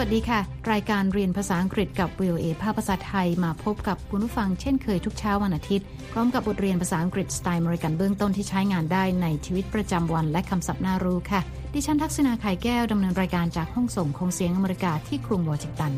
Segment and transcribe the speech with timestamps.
[0.00, 0.40] วัสดีค่ะ
[0.72, 11.40] รายการเรียนภาษาอังกฤษกับ VOA ภาคภาษาไทยมาพบกับคุณผู้ฟังเช่นเคยทุกเช้าวันอาทิตย์ พร้อมกับบทเรียนภาษาอังกฤษสไตล์อเมริกันเบื้องต้นที่ใช้งานได้ในชีวิตประจำวันและคำศัพท์น่ารู้ค่ะ
[11.74, 15.92] ดิฉันทักษณาไข่แก้วดำเนินรายการจากห้องส่งของเสียงอเมริกาที่กรุงวอชิงตัน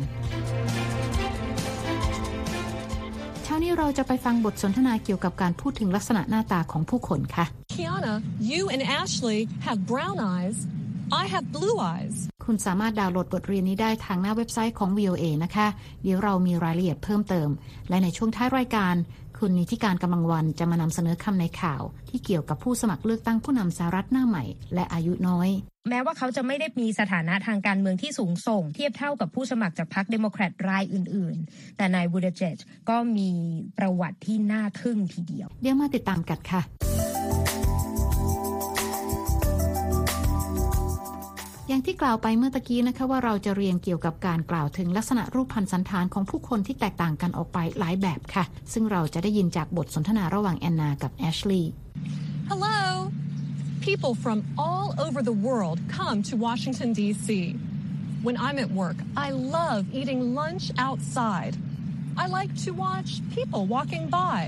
[3.43, 8.13] เช้านี้เราจะไปฟังบทสนทนาเกี่ยวกับการพูดถึงลักษณะหน้าตาของผู้คนค่ะ Kiana,
[8.51, 10.57] you and Ashley have brown eyes.
[11.21, 12.32] I have blue eyes.
[12.45, 15.67] คุณสามารถดาวน์โหลดบทเรียนนี้ได้ทางหน้าเว็บไซต์ของ VOA นะคะ
[16.03, 17.49] เดี๋ยวเรามีรายละเอียดเพิ่มเติม
[17.89, 18.95] และในช่วงท้ายรายการ
[19.39, 24.43] คุณนิติการกำลังวันจะมานำเสนอคำในข่าว ที่เกี่ยวกับผู้สมัครเลือกตั้งผู้นำสหรัฐหน้าใหม่
[24.73, 25.49] และอายุน้อย
[25.89, 32.57] แม้ว่าเขาจะไม่ได้มีสถานะทางการเมืองที่สูงส่ง เทียบเท่ากับผู้สมัครจากพรรคเดโมแครตรายอื่น ๆ แต่นายบูทิเจจ
[32.89, 33.29] ก็มี
[33.77, 36.61] ประวัติที่น่าทึ่งทีเดียว เดี๋ยวมาติดตามกันค่ะ
[41.67, 51.71] อย่างที่กล่าวไปเมื่อตะกี้นะคะว่าเราจะเรียนเกี่ยวกับการกล่าวถึงลักษณะรูปพันธ์สันฐานของผู้คนที่แตกต่างกันออกไปหลายแบบค่ะ ซึ่งเราจะได้ยินจากบทสนทนาระหว่างแอนนากับแอชลีย์
[52.51, 52.79] Hello.
[53.89, 57.27] People from all over the world come to Washington, D.C.
[58.25, 61.53] When I'm at work, I love eating lunch outside.
[62.23, 64.39] I like to watch people walking by.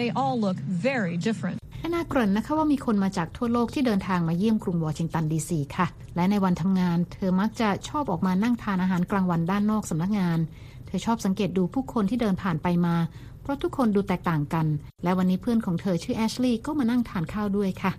[0.00, 1.58] They all look very different.
[1.84, 10.38] แอนนาเกริ่นนะคะว่ามีคนมาจากทั่วโลกที่เดินทางมาเยี่ยมกรุงวอชิงตันดีซีค่ะ และในวันทำงาน เธอมักจะชอบออกมานั่งทานอาหารกลางวันด้านนอกสำนักงาน
[10.86, 12.96] เธอชอบสังเกตดูผู้คนที่เดินผ่านไปมา
[13.42, 14.66] เพราะทุกคนดูแตกต่างกัน
[15.04, 17.92] และวันนี้เพื่อนของเธอชื่อแอชลีย์ก็มานั่งทานข้าวด้วยค่ะ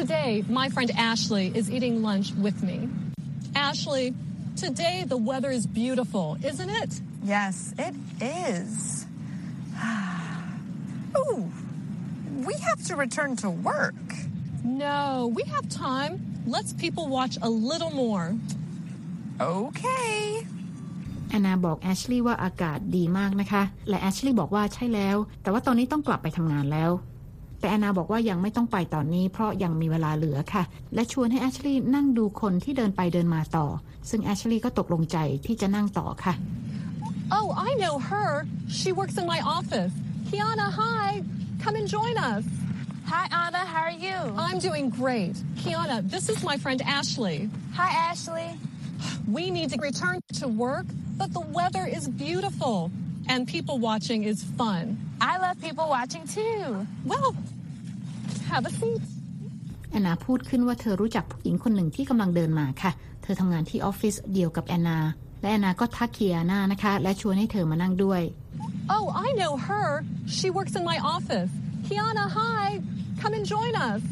[0.00, 2.76] Today, my friend Ashley is eating lunch with me.
[3.68, 4.06] Ashley,
[4.64, 6.92] today the weather is beautiful, isn't it?
[7.34, 7.54] Yes,
[7.86, 8.70] it is.
[11.20, 11.38] Ooh,
[12.48, 14.00] we have to return to work.
[14.86, 15.02] No,
[15.36, 16.12] we have time.
[16.54, 18.26] Let's people watch a little more.
[19.56, 20.16] Okay.
[21.30, 26.90] แอนนาบอกแอชลีย์ว่าอากาศดีมากนะคะ และแอชลีย์บอกว่าใช่แล้ว แต่ว่าตอนนี้ต้องกลับไปทำงานแล้ว
[27.60, 30.62] แต่แอนนาบอกว่ายังไม่ต้องไปตอนนี้ เพราะยังมีเวลาเหลือค่ะ
[30.94, 33.66] และชวนให้แอชลีย์นั่งดูคนที่เดินไปเดินมาต่อ
[34.10, 35.16] ซึ่งแอชลีย์ก็ตกลงใจ
[35.46, 36.34] ที่จะนั่งต่อค่ะ
[37.38, 38.30] Oh, I know her.
[38.78, 39.92] She works in my office.
[40.28, 41.06] Kiana, hi.
[41.63, 42.45] Come and join us.
[43.05, 43.59] Hi, Anna.
[43.73, 44.17] How are you?
[44.37, 45.35] I'm doing great.
[45.61, 47.49] Kiana, this is my friend Ashley.
[47.73, 48.49] Hi, Ashley.
[49.37, 50.85] We need to return to work,
[51.17, 52.91] but the weather is beautiful
[53.27, 54.97] and people watching is fun.
[55.21, 56.87] I love people watching too.
[57.05, 57.35] Well,
[58.51, 59.01] have a seat.
[59.91, 62.91] แอนนาพูดขึ้นว่าเธอรู้จักผู้หญิงคนหนึ่งที่กำลังเดินมาค่ะ
[63.23, 64.99] เธอทำงานที่ออฟฟิศเดียวกับแอนนา
[65.40, 68.22] และแอนนาก็ทักเคียนานะคะ และชวนให้เธอมานั่งด้วย
[68.96, 69.86] Oh, I know her.
[70.36, 71.50] She works in my office.
[71.86, 72.64] Kiana, hi.
[73.20, 74.02] Come and join us.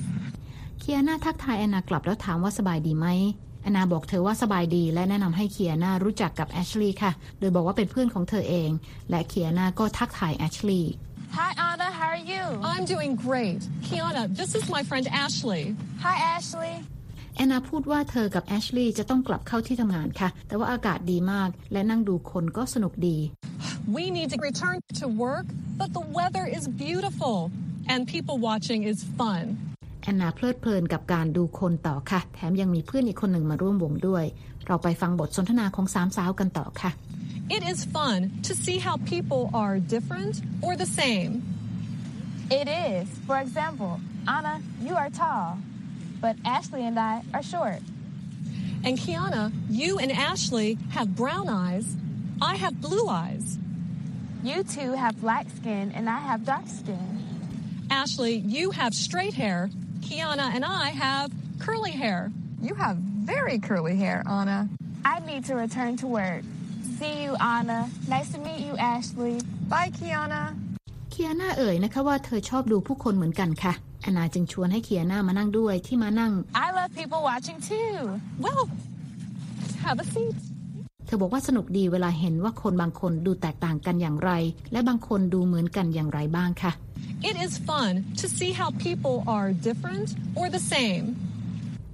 [0.81, 3.07] เคียนาทักทายแอนนากลับแล้วถามว่าสบายดีไหม
[3.63, 8.71] แอนนาบอกเธอว่าสบายดี และแนะนำให้เคียนารู้จักกับแอชลีย์ค่ะ โดยบอกว่าเป็นเพื่อนของเธอเอง
[9.11, 10.93] และเคียนาก็ทักทายแอชลีย์
[11.39, 11.89] Hi, Anna.
[11.99, 12.45] How are you?
[12.73, 13.61] I'm doing great.
[13.87, 15.63] Kiana, this is my friend Ashley.
[16.05, 16.75] Hi, Ashley.
[17.37, 23.19] แอนนาพูดว่าเธอกับแอชลีย์จะต้องกลับเข้าที่ทำงานค่ะ แต่ว่าอากาศดีมากและนั่งดูคนก็สนุกดี
[23.97, 25.47] We need to return to work,
[25.81, 27.37] but the weather is beautiful
[27.93, 29.45] and people watching is fun.
[30.03, 34.25] แอนนาเพลิดเพลินกับการดูคนต่อค่ะ แถมยังมีเพื่อนอีกคนหนึ่งมาร่วมวงด้วย
[34.67, 36.91] เราไปฟังบทสนทนาของสามสาวกันต่อค่ะ
[37.57, 38.19] It is fun
[38.49, 40.35] to see how people are different
[40.67, 41.33] or the same.
[42.61, 43.05] It is.
[43.29, 43.93] For example,
[44.37, 44.55] Anna,
[44.87, 45.45] you are tall,
[46.27, 47.79] but Ashley and I are short.
[48.83, 51.87] And Kiana, you and Ashley have brown eyes.
[52.43, 53.57] I have blue eyes.
[54.43, 57.23] You two have black skin, and I have dark skin.
[57.93, 59.71] Ashley, you have straight hair.
[60.01, 62.33] Kiana and I have curly hair.
[62.61, 64.69] You have very curly hair, Anna.
[65.05, 66.43] I need to return to work.
[66.99, 67.89] See you, Anna.
[68.09, 69.41] Nice to meet you, Ashley.
[69.69, 70.57] Bye, Kiana.
[71.19, 73.73] เคียนาเอ่ยนะคะว่าเธอชอบดูผู้คนเหมือนกันค่ะ
[74.03, 76.33] แอนนาจึงชวนให้เคียนามานั่งด้วยที่มานั่ง
[76.65, 77.95] I love people watching too.
[78.45, 78.65] Well,
[79.85, 80.37] have a seat.
[81.07, 84.31] เธอบอกว่าสนุกดีเวลาเห็นว่าคนบางคนดูแตกต่างกันอย่างไร
[84.73, 86.73] และบางคนดูเหมือนกันอย่างไรบ้างค่ะ
[87.29, 90.09] It is fun to see how people are different
[90.39, 91.05] or the same.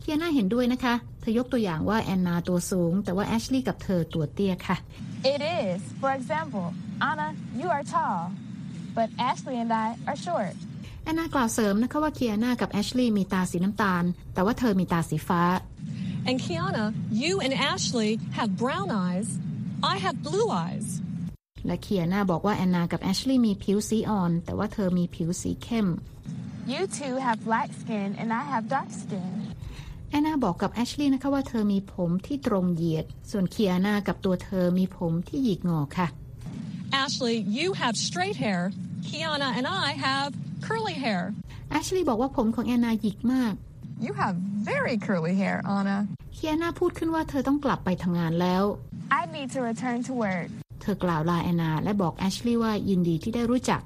[0.00, 4.76] เคียนาเห็นด้วยนะคะ เธอยกตัวอย่างว่าแอนนาตัวสูง แต่ว่าแอชลีย์กับเธอตัวเตี้ยค่ะ
[5.34, 5.78] It is.
[6.02, 6.66] For example,
[7.10, 7.28] Anna,
[7.60, 8.20] you are tall,
[8.96, 10.54] but Ashley and I are short.
[11.04, 14.04] แอนนากล่าวเสริมนะคะว่าเคียนากับแอชลีย์มีตาสีน้ำตาล
[14.34, 15.42] แต่ว่าเธอมีตาสีฟ้า
[16.28, 16.84] And Kiana,
[17.22, 19.28] you and Ashley have brown eyes.
[19.92, 20.88] I have blue eyes.
[21.66, 25.88] และเคียนาบอกว่าแอนนากับแอชลีย์มีผิวสีอ่อน แต่ว่าเธอมีผิวสีเข้ม
[26.72, 29.32] You two have black skin, and I have dark skin.
[30.10, 36.08] แอนนาบอกกับแอชลีย์นะคะว่าเธอมีผมที่ตรงเหยียด ส่วนเคียนากับตัวเธอมีผมที่หยิกงอค่ะ
[36.92, 38.70] Ashley, you have straight hair.
[39.02, 40.30] Kiana and I have
[40.60, 41.22] curly hair.
[41.70, 43.54] แอชลีย์บอกว่าผมของแอนนาหยิกมาก
[44.06, 44.34] You have
[44.72, 45.98] very curly hair, Anna.
[46.34, 48.64] เคียนาพูดขึ้นว่าเธอต้องกลับไปทำงานแล้ว
[49.20, 50.48] I need to return to work.
[50.82, 53.80] เธอกล่าวลาแอนนาและบอกแอชลีย์ว่ายินดีที่ได้รู้จัก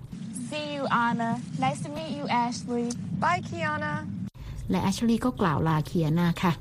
[0.50, 1.30] See you, Anna.
[1.64, 2.86] Nice to meet you, Ashley.
[3.22, 3.94] Bye, Kiana.
[4.70, 6.52] และแอชลีย์ก็กล่าวลาเคียนาค่ะ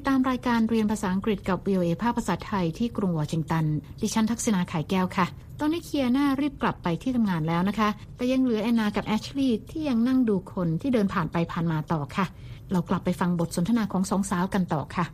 [0.00, 3.64] ติดตามรายการเรียนภาษาอังกฤษกับ VOA ภาคภาษาไทยที่กรุงวอชิงตัน
[4.02, 5.26] ดิฉันทักษณาไข่แก้วค่ะ
[5.60, 12.26] ตอนนี้เคียนารีบกลับไปที่ทำงานแล้วนะคะ แต่ยังเหลือแอนนากับแอชลีย์ที่ยังนั่งดูคนที่เดินผ่านไปผ่านมาต่อค่ะ
[12.72, 15.04] เรากลับไปฟังบทสนทนาของสองสาวกันต่อค่ะ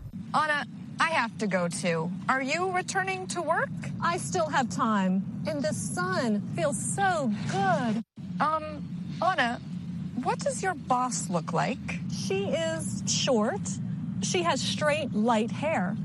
[0.42, 0.60] Anna,
[1.06, 1.98] I have to go too.
[2.32, 3.74] Are you returning to work?
[4.12, 5.12] I still have time,
[5.48, 7.10] and the sun feels so
[7.58, 7.92] good.
[8.46, 8.64] Um,
[9.30, 9.50] Anna,
[10.26, 11.86] what does your boss look like?
[12.24, 12.38] She
[12.68, 13.66] is short.
[14.23, 15.95] She has straight, light hair.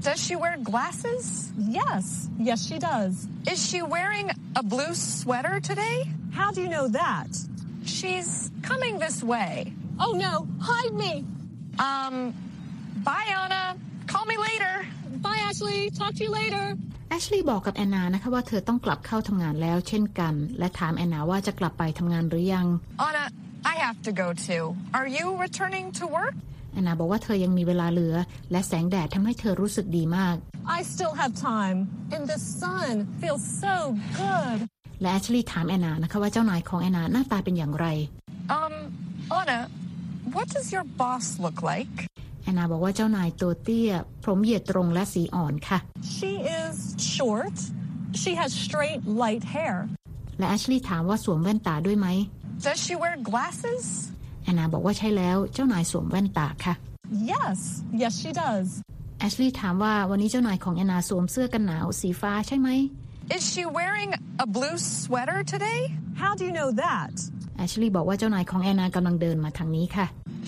[0.00, 1.52] Does she wear glasses?
[1.56, 3.28] Yes, yes, she does.
[3.48, 5.96] Is she wearing a blue sweater today?
[6.32, 7.28] How do you know that?
[7.84, 9.72] She's coming this way.
[10.00, 11.24] Oh no, hide me!
[11.78, 12.34] Um,
[13.04, 13.76] bye, Anna.
[14.06, 14.84] Call me later.
[15.26, 15.90] Bye, Ashley.
[15.90, 16.76] Talk to you later.
[17.10, 22.66] แอชลีย์บอกกับแอนนานะคะว่าเธอต้องกลับเข้าทำงานแล้วเช่นกัน และถามแอนนาว่าจะกลับไปทำงานหรือยัง
[23.06, 23.24] Anna,
[23.72, 24.64] I have to go too.
[24.98, 26.34] Are you returning to work?
[26.77, 28.15] แอนนาบอกว่าเธอยังมีเวลาเหลือ
[28.51, 30.35] และแสงแดดทำให้เธอรู้สึกดีมาก
[30.77, 31.77] I still have time,
[32.15, 32.91] and the sun
[33.21, 33.75] feels so
[34.21, 34.57] good.
[35.01, 37.87] และแอชลีย์ถามแอนนานะคะว่าเจ้านายของแอนนาหน้าตาเป็นอย่างไร
[38.59, 38.73] Um,
[39.39, 39.59] Anna,
[40.35, 41.95] what does your boss look like?
[42.43, 43.91] แอนนาบอกว่าเจ้านายตัวเตี้ย
[44.23, 45.79] ผมเหยียดตรงและสีอ่อนค่ะ
[46.15, 46.73] She is
[47.15, 47.57] short.
[48.21, 49.75] She has straight, light hair.
[50.39, 52.07] และแอชลีย์ถามว่าสวมแว่นตาด้วยไหม
[52.67, 53.85] Does she wear glasses?
[54.47, 56.73] แอนนาบอกว่าใช่แล้วเจ้านายสวมแว่นตาค่ะ
[57.33, 57.57] Yes,
[58.01, 58.67] yes, she does.
[59.19, 62.69] แอชลีย์ถามว่าวันนี้เจ้านายของแอนนาสวมเสื้อกันหนาวสีฟ้าใช่ไหม
[63.35, 64.11] Is she wearing
[64.45, 65.79] a blue sweater today?
[66.21, 67.13] How do you know that?
[67.57, 70.05] แอชลีย์บอกว่าเจ้านายของแอนนากำลังเดินมาทางนี้ค่ะ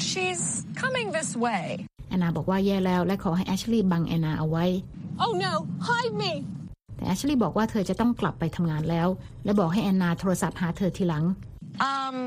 [0.09, 0.43] She's
[0.81, 1.65] coming this way.
[2.09, 4.65] แอนนาบอกว่าแย่แล้วและขอให้แอชลีย์บังแอนนาเอาไว้
[5.23, 5.53] Oh no,
[5.89, 6.31] hide me!
[6.95, 9.07] แต่แอชลีย์บอกว่าเธอจะต้องกลับไปทำงานแล้ว
[9.43, 11.25] และบอกให้แอนนาโทรศัพท์หาเธอทีหลัง
[11.91, 12.17] Um,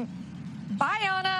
[0.78, 1.36] bye, Anna.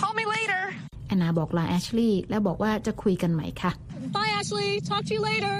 [0.00, 0.62] Call me later.
[1.06, 3.72] แอนนาบอกลาแอชลีย์และบอกว่าจะคุยกันใหม่ค่ะ
[4.16, 4.70] Bye, Ashley.
[4.88, 5.56] Talk to you later.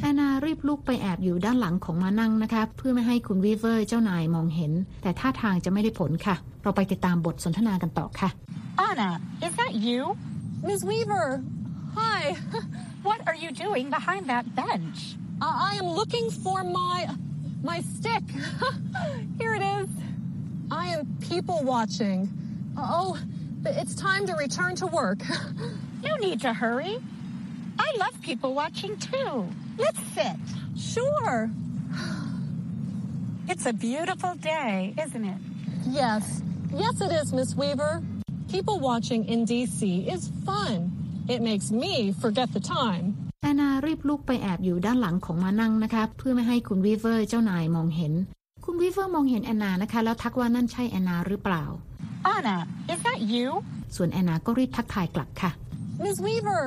[0.00, 4.72] แอนนารีบลุกไปแอบอยู่ด้านหลังของมานั่งนะคะ เพื่อไม่ให้คุณวีเวอร์เจ้านายมองเห็น
[5.02, 8.28] แต่ท่าทางจะไม่ได้ผลค่ะ เราไปติดตามบทสนทนากันต่อค่ะ
[8.88, 9.10] Anna,
[9.46, 10.00] is that you?
[10.68, 10.80] Ms.
[10.90, 11.26] Weaver,
[11.98, 12.20] hi.
[13.08, 14.98] What are you doing behind that bench?
[15.44, 16.98] Uh, I am looking for my
[17.62, 18.22] my stick.
[19.38, 19.88] Here it is.
[20.70, 22.28] I am people watching.
[22.76, 23.18] Oh,
[23.64, 25.18] it's time to return to work.
[26.02, 26.98] No need to hurry.
[27.78, 29.48] I love people watching too.
[29.76, 30.36] Let's sit.
[30.78, 31.50] sure.
[33.48, 35.38] It's a beautiful day, isn't it?
[35.88, 36.42] Yes.
[36.72, 38.02] Yes, it is, Miss Weaver.
[38.50, 41.24] People watching in DC is fun.
[41.28, 43.15] It makes me forget the time.
[43.46, 48.12] แอนนารีบลุกไปแอบอยู่ด้านหลังของม้านั่งนะคะ เพื่อไม่ให้คุณวีเวอร์เจ้านายมองเห็น
[48.64, 51.64] คุณวีเวอร์มองเห็นแอนนานะคะ แล้วทักว่านั่นใช่แอนนาหรือเปล่า
[52.34, 52.56] Anna,
[52.92, 53.46] is that you?
[53.96, 55.50] ส่วนแอนนาก็รีบทักทายกลับค่ะ
[56.02, 56.62] Miss Weaver,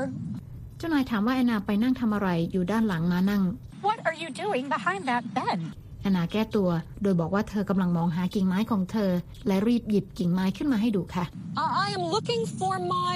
[0.78, 3.42] เจ้านายถามว่าแอนนาไปนั่งทำอะไรอยู่ด้านหลังมานั่ง
[3.88, 5.66] What are you doing behind that bench?
[6.02, 6.70] แอนนาแก้ตัว
[7.02, 9.12] โดยบอกว่าเธอกำลังมองหากิ่งไม้ของเธอ
[9.48, 11.26] และรีบหยิบกิ่งไม้ขึ้นมาให้ดูค่ะ
[11.62, 13.14] uh, I am looking for my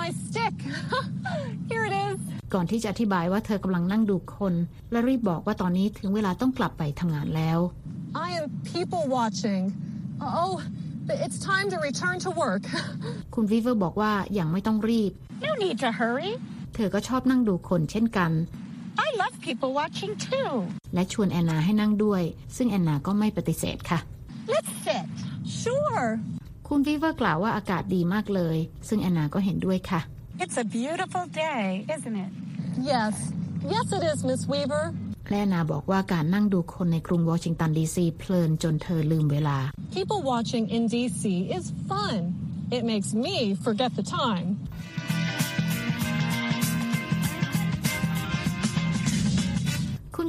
[0.00, 0.54] my stick.
[1.70, 2.18] Here it is.
[2.54, 4.54] ก่อนที่จะอธิบายว่าเธอกำลังนั่งดูคน
[4.90, 7.58] และรีบบอกว่าตอนนี้ถึงเวลาต้องกลับไปทำงานแล้ว
[8.26, 9.62] I am people watching.
[10.40, 10.52] Oh,
[11.24, 12.64] it's time to return to work.
[13.34, 15.12] คุณวีเวอร์บอกว่าอย่างไม่ต้องรีบ
[15.46, 16.30] No need to hurry.
[16.74, 18.32] เธอก็ชอบนั่งดูคนเช่นกัน
[19.06, 20.50] I love people watching too.
[20.94, 22.22] และชวนแอนนาให้นั่งด้วย
[22.56, 23.98] ซึ่งแอนนาก็ไม่ปฏิเสธค่ะ
[24.52, 25.06] Let's sit.
[25.62, 26.06] Sure.
[26.76, 28.56] คุณวีเวอร์กล่าวว่าอากาศดีมากเลย
[28.88, 30.00] ซึ่งแอนนาก็เห็นด้วยค่ะ
[30.42, 31.64] It's a beautiful day,
[31.94, 32.30] isn't it?
[32.92, 33.14] Yes.
[33.74, 34.84] Yes, it is, Miss Weaver.
[35.28, 39.58] และแอนนาบอกว่าการนั่งดูคนในกรุงวอชิงตันดีซีเพลินจนเธอลืมเวลา
[39.96, 41.22] People watching in DC
[41.56, 42.18] is fun.
[42.76, 44.48] It makes me forget the time.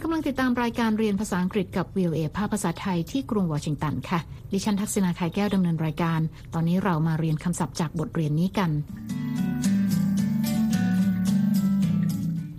[0.08, 4.20] กำลังติดตามรายการเรียนภาษาอังกฤษกับ VOA ภาคภาษาไทยที่กรุงวอชิงตันค่ะ
[4.52, 6.20] ดิฉันทักษณาไข่แก้วดำเนินรายการ
[6.54, 8.72] ตอนนี้เรามาเรียนคำศัพท์จากบทเรียนนี้กัน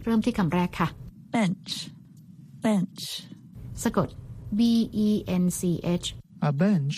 [0.04, 0.88] เริ่มที่คำแรกค่ะ
[1.34, 1.72] bench
[2.64, 3.02] bench.
[3.82, 4.08] สะกด
[4.58, 4.60] B
[5.06, 5.08] E
[5.42, 5.60] N C
[6.02, 6.06] H
[6.50, 6.96] A bench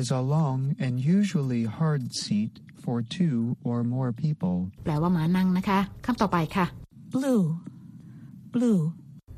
[0.00, 2.52] is a long and usually hard seat
[2.82, 3.38] for two
[3.68, 4.56] or more people.
[4.84, 6.66] แปลว่าม้านั่งนะคะคำต่อไปค่ะ
[7.14, 7.44] Blue.
[8.56, 8.82] Blue.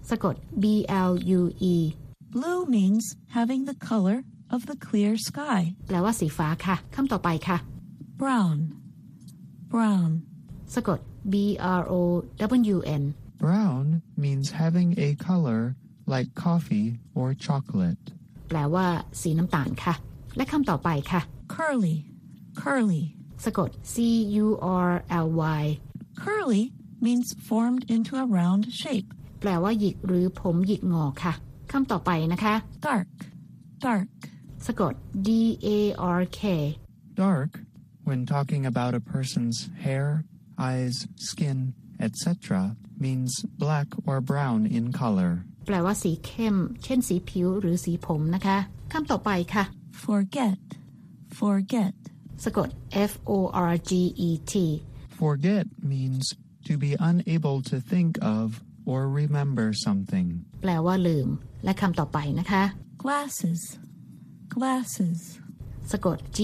[0.10, 0.66] สะกด B
[1.10, 1.42] L U
[1.74, 1.76] E
[2.34, 3.06] Blue means
[3.38, 4.18] having the color
[4.56, 5.62] of the clear sky.
[5.88, 7.58] แปลว่าสีฟ้าค่ะคำต่อไปค่ะ
[8.22, 8.58] Brown.
[9.74, 10.12] Brown.
[10.76, 11.00] สะกด
[11.32, 11.36] B
[11.80, 12.02] R O
[12.76, 13.04] W N
[13.44, 13.84] Brown
[14.24, 15.62] means having a color
[16.14, 18.04] like coffee or chocolate.
[18.50, 18.88] แปลว่า
[19.22, 19.94] สีน้ำตาลค่ะ
[20.38, 21.22] และคำต่อไปค่ะ
[21.54, 21.98] Curly.
[22.62, 23.04] Curly.
[23.46, 23.96] สะกด C
[24.44, 24.48] U
[24.90, 24.92] R
[25.26, 25.28] L
[25.62, 25.64] Y
[26.22, 26.64] Curly
[27.06, 29.10] means formed into a round shape.
[29.43, 31.33] แปลว่าหยิกหรือผมหยิกงอค่ะ
[31.73, 32.55] คำต่อไปนะคะ
[32.87, 33.09] Dark.
[33.85, 34.09] Dark.
[34.67, 34.95] สะกด
[35.27, 35.29] D
[35.67, 35.69] A
[36.19, 36.43] R K
[37.25, 37.51] Dark,
[38.09, 40.07] when talking about a person's hair,
[40.69, 40.97] eyes,
[41.29, 41.59] skin,
[42.07, 42.27] etc.,
[43.05, 43.31] means
[43.65, 45.33] black or brown in color.
[45.67, 48.59] แปลว่าสีเข้ม เช่นสีผิวหรือสีผมนะคะ
[48.93, 49.65] คำต่อไปค่ะ
[50.05, 50.59] Forget.
[51.41, 51.95] Forget.
[52.45, 52.69] สะกด
[53.11, 53.33] F O
[53.71, 53.91] R G
[54.29, 54.55] E T
[55.21, 56.25] Forget means
[56.67, 58.45] to be unable to think of
[58.92, 60.28] or remember something.
[60.62, 61.30] แปลว่าลืม
[61.64, 62.64] และคำต่อไปนะคะ
[63.04, 63.62] Glasses.
[64.56, 65.20] Glasses.
[65.92, 66.40] สะกด G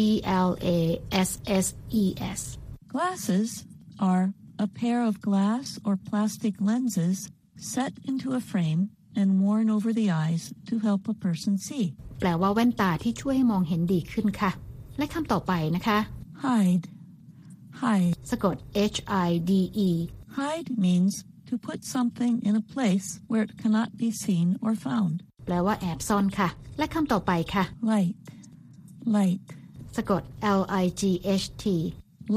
[0.47, 0.79] L A
[1.29, 1.31] S
[1.65, 1.67] S
[2.01, 2.03] E
[2.39, 2.41] S
[2.93, 3.49] Glasses
[4.09, 4.25] are
[4.65, 7.17] a pair of glass or plastic lenses
[7.73, 8.81] set into a frame
[9.19, 11.85] and worn over the eyes to help a person see.
[12.19, 14.51] แปลว่าแว่นตาที่ช่วยให้มองเห็นดีขึ้นค่ะ
[14.97, 15.99] และคำต่อไปนะคะ
[16.45, 16.85] Hide.
[17.81, 18.13] Hide.
[18.31, 18.55] สะกด
[18.95, 19.51] H I D
[19.87, 19.89] E
[20.37, 21.13] Hide means
[21.49, 25.15] to put something in a place where it cannot be seen or found.
[25.45, 28.15] แปลว่าแอบซ่อนค่ะ และคำต่อไปค่ะ Light.
[29.17, 29.41] Light.
[29.97, 30.21] สะกด
[30.59, 31.01] L I G
[31.43, 31.65] H T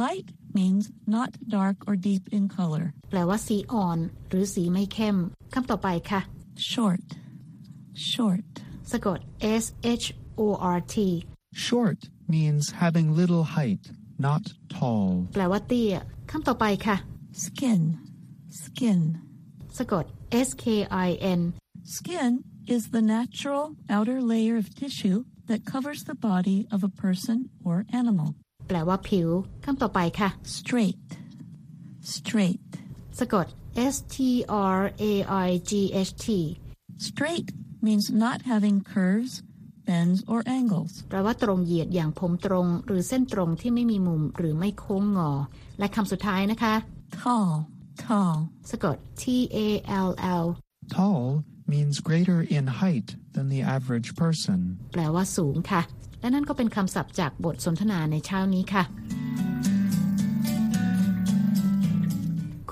[0.02, 0.28] Light
[0.58, 0.84] means
[1.16, 2.84] not dark or deep in color.
[3.10, 5.16] แปลว่าสีอ่อน หรือสีไม่เข้ม
[5.54, 6.20] คำต่อไปค่ะ
[6.72, 7.06] Short.
[8.12, 8.48] Short.
[8.92, 9.18] สะกด
[9.62, 9.64] S
[10.02, 10.06] H
[10.40, 10.42] O
[10.76, 10.96] R T
[11.66, 11.98] Short
[12.34, 13.82] means having little height,
[14.26, 14.42] not
[14.76, 15.08] tall.
[15.34, 15.96] แปลว่าเตี้ย
[16.30, 16.96] คำต่อไปค่ะ
[17.44, 17.82] Skin.
[18.62, 19.00] Skin.
[19.78, 20.04] สะกด
[20.48, 20.64] S K
[21.06, 21.40] I N
[21.94, 22.32] Skin
[22.74, 23.64] is the natural
[23.96, 25.18] outer layer of tissue
[25.48, 28.28] that covers the body of a person or animal.
[28.68, 29.28] แปลว่าผิว
[29.64, 31.08] คำต่อไปค่ะ Straight.
[32.16, 32.70] Straight.
[33.18, 33.46] สะกด
[33.94, 34.16] S T
[34.76, 34.80] R
[35.10, 35.12] A
[35.46, 35.72] I G
[36.08, 36.26] H T
[37.08, 37.48] Straight
[37.86, 39.32] means not having curves,
[39.86, 40.92] bends, or angles.
[41.08, 45.32] แปลว่าตรงเหยียดอย่างผมตรง หรือเส้นตรงที่ไม่มีมุมหรือไม่โค้งงอ
[45.78, 46.74] และคำสุดท้ายนะคะ
[47.18, 47.52] Tall.
[48.11, 48.35] Tall.
[48.71, 49.23] สะกด T
[49.55, 49.67] A
[50.07, 50.09] L
[50.43, 50.45] L
[50.95, 51.23] Tall
[51.73, 54.59] means greater in height than the average person.
[54.93, 55.81] แปลว่าสูงค่ะ
[56.21, 58.83] และนั่นก็เป็นคำศัพท์จากบทสนทนาในเช้านี้ค่ะ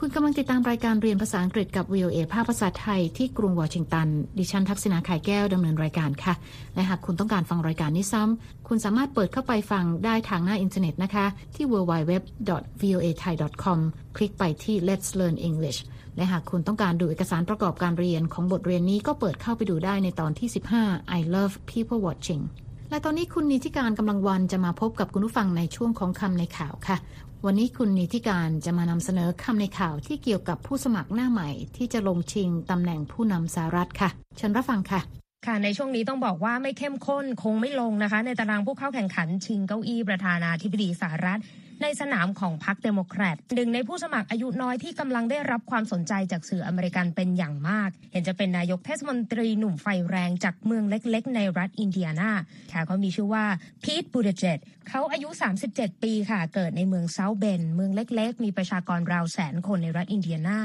[0.09, 4.07] คุณกำลังติดตามรายการเรียนภาษาอังกฤษกับ VOA ภาคภาษาไทยที่กรุงวอชิงตัน
[4.39, 6.33] ดิฉันทักษณาขายแก้วดำเนินรายการค่ะ
[6.75, 11.25] และหากคุณต้องการฟังรายการนี้ซ้ำ คุณสามารถเปิดเข้าไปฟังได้ทางหน้าอินเทอร์เน็ตนะคะ
[11.55, 13.79] ที่ www.voathai.com
[14.15, 15.79] คลิกไปที่ Let's Learn English
[16.15, 20.49] และหากคุณต้องการดูเอกสารประกอบการเรียนของบทเรียนนี้ก็เปิดเข้าไปดูได้ในตอนที่
[20.81, 22.43] 15 I love people watching
[22.89, 26.97] และตอนนี้คุณนิติการกำลังวันจะมาพบกับคุณผู้ฟังในช่วงของคำในข่าวค่ะ
[27.46, 35.01] วันนี้คุณนิติการจะมานำเสนอคำในข่าวที่เกี่ยวกับผู้สมัครหน้าใหม่ ที่จะลงชิงตำแหน่งผู้นำสหรัฐค่ะเชิญรับฟังค่ะ
[35.46, 41.39] ค่ะในช่วงนี้ต้องบอกว่าไม่เข้มข้นคงไม่ลงนะคะ ในตารางผู้เข้าแข่งขันชิงเก้าอี้ประธานาธิบดีสหรัฐ
[41.81, 52.31] ในสนามของพรรคเดโมแครตหนึ่งในผู้สมัครอายุน้อยที่กำลังได้รับความสนใจจากสื่ออเมริกันเป็นอย่างมาก เห็นจะเป็นนายกเทศมนตรีหนุ่มไฟแรงจากเมืองเล็กๆ ในรัฐอินเดียนา
[52.74, 53.45] ค่ะเขามีชื่อว่า
[53.83, 54.59] พีทบูทิเจจ
[54.89, 55.29] เขาอายุ
[55.65, 60.62] 37 ปีค่ะ เกิดในเมืองเซาท์เบนด์ เมืองเล็กๆ มีประชากรราวแสนคนในรัฐอินเดียนา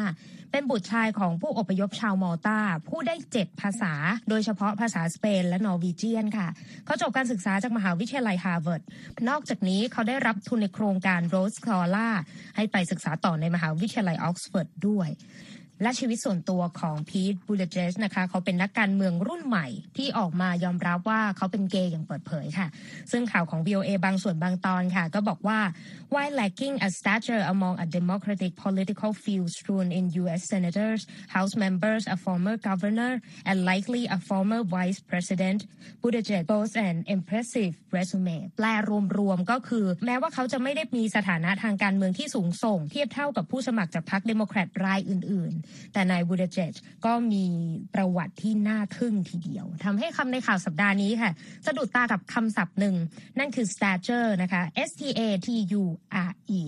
[0.53, 3.93] เป็นบุตรชายของผู้อพยพชาวมอลตาพูดได้เจ็ดภาษา
[4.29, 6.49] โดยเฉพาะภาษาสเปนและนอร์วีเจียนค่ะ
[6.87, 8.83] เขาจบการศึกษาจากมหาวิทยาลัยฮาร์วาร์ด
[9.29, 12.09] นอกจากนี้เขาได้รับทุนในโครงการ Rhodes Scholar
[12.57, 15.09] ให้ไปศึกษาต่อในมหาวิทยาลัยออกซฟอร์ดด้วย
[15.83, 19.67] และชีวิตส่วนตัวของพีทบูทิเจจนะคะเขาเป็นนักการเมืองรุ่นใหม่
[19.97, 22.67] ที่ออกมายอมรับว่าเขาเป็นเกย์อย่างเปิดเผยค่ะ
[23.11, 25.59] ซึ่งข่าวของ VOA บางส่วนบางตอนค่ะ ก็บอกว่า
[26.15, 30.43] while lacking a stature among a democratic political field strewn in U.S.
[30.53, 31.01] senators,
[31.37, 33.13] House members, a former governor,
[33.49, 35.61] and likely a former vice president,
[36.03, 38.67] Buttigieg boasts an impressive resume แปล
[39.19, 45.53] รวมๆก็คือ แม้ว่าเขาจะไม่ได้มีสถานะทางการเมืองที่สูงส่ง เทียบเท่ากับผู้สมัครจากพรรคเดโมแครตรายอื่น
[45.93, 46.75] แต่นายบูเดเจจ
[47.07, 47.45] ก็มี
[47.95, 51.31] ประวัติที่น่าทึ่งทีเดียวทำให้คำในข่าวสัปดาห์นี้ค่ะ
[51.67, 52.95] สะดุดตากับคำศัพท์หนึ่ง
[53.39, 55.49] นั่นคือ stature นะคะ S T A T
[55.81, 55.83] U
[56.29, 56.61] R E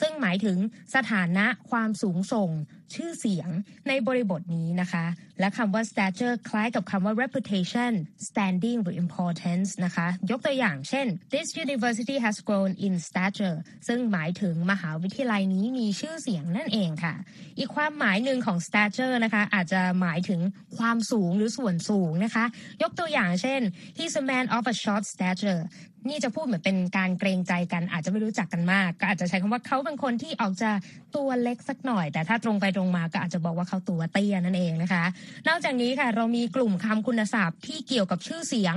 [0.00, 0.58] ซึ่งหมายถึง
[0.94, 2.50] สถานะความสูงส่ง
[2.94, 3.48] ชื่อเสียง
[3.88, 5.04] ในบริบทนี้นะคะ
[5.40, 7.92] และคำว่า stature คล้ายกับคำว่า reputation
[8.28, 13.56] standing หรือ importance นะคะ ยกตัวอย่างเช่น this university has grown in stature
[13.88, 17.14] ซึ่งหมายถึงมหาวิทยาลัยนี้มีชื่อเสียงนั่นเองค่ะ
[17.58, 20.40] อีกความหมายหนึ่งของ stature นะคะ อาจจะหมายถึง
[20.78, 22.44] ความสูงหรือส่วนสูงนะคะ
[22.82, 23.60] ยกตัวอย่างเช่น
[23.98, 25.62] he's a man of a short stature
[26.08, 30.70] นี่จะพูดเหมือนเป็นการเกรงใจกัน อาจจะไม่รู้จักกันมาก ก็อาจจะใช้คำว่าเขาเป็นคนที่ออกจะ
[31.16, 35.04] ตัวเล็กสักหน่อย แต่ถ้าตรงไปตรงมาก็อาจจะบอกว่าเขาตัวเตี้ยนั่นเองนะคะ
[35.48, 38.74] นอกจากนี้ค่ะ เรามีกลุ่มคำคุณศัพท์ที่เกี่ยวกับชื่อเสียง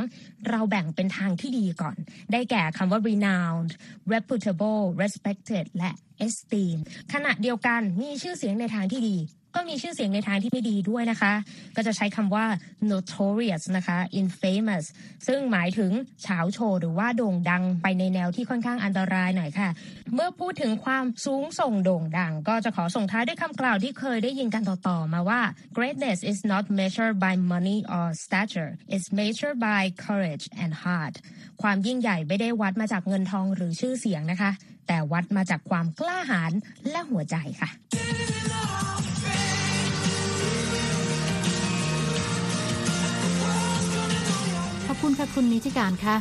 [0.50, 1.98] เราแบ่งเป็นทางที่ดีก่อน
[2.31, 3.72] ได้แก่คำว่า renowned
[4.13, 5.91] reputable respected และ
[6.25, 6.77] esteem
[7.13, 9.17] ขณะเดียวกันมีชื่อเสียงในทางที่ดี
[9.57, 11.33] ก็มีชื่อเสียงในทางที่ไม่ดีด้วยนะคะ
[11.75, 12.45] ก็จะใช้คำว่า
[12.91, 14.85] notorious นะคะ infamous
[15.27, 15.91] ซึ่งหมายถึง
[16.23, 19.69] เฉาโชว์หรือว่าโด่งดังไปในแนวที่ค่อนข้างอันตรายหน่อยค่ะ
[20.13, 25.41] เมื่อพูดถึงความสูงส่งโด่งดัง ก็จะขอส่งท้ายด้วยคำกล่าวที่เคยได้ยินกันต่อๆมาว่า
[25.77, 31.15] greatness is not measured by money or stature it's measured by courage and heart
[31.61, 34.51] ความยิ่งใหญ่ไม่ได้วัดมาจากเงินทองหรือชื่อเสียงนะคะ
[34.87, 36.51] แต่วัดมาจากความกล้าหาญ
[36.91, 37.69] และหัวใจค่ะ
[45.09, 46.15] คุณค่ะคุณนิติการค่ะ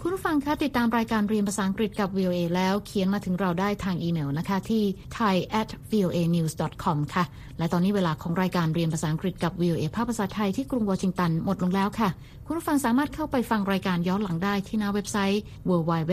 [0.00, 4.82] คุณผู้ฟังคะติดตามรายการเรียนภาษาอังกฤษกับ VOA แล้วเขียนมาถึงเราได้ทางอีเมลนะคะ ที่
[5.16, 6.52] thai at voa news
[6.84, 7.24] com ค่ะ
[7.58, 12.08] และตอนนี้เวลาของรายการเรียนภาษาอังกฤษกับ VOA ภาพภาษาไทยที่กรุงวอชิงตันหมดลงแล้วค่ะ
[12.46, 16.12] คุณผู้ฟังสามารถเข้าไปฟังรายการย้อนหลังได้ที่หน้าเว็บไซต์ www